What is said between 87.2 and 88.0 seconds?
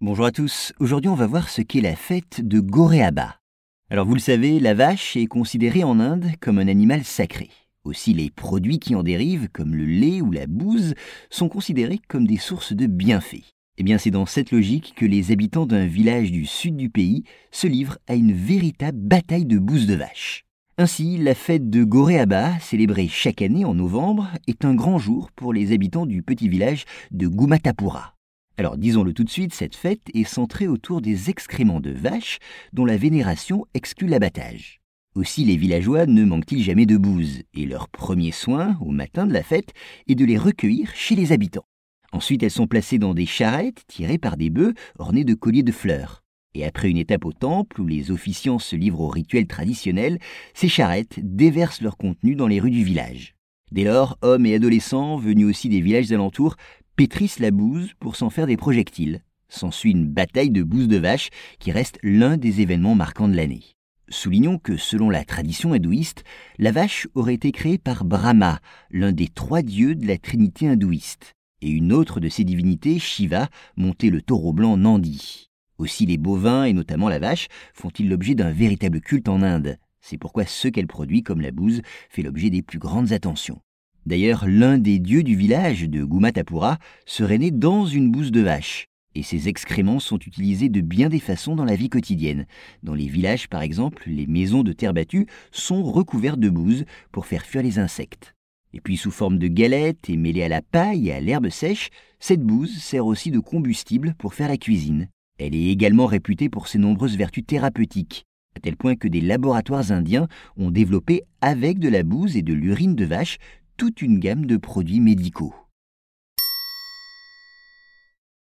né dans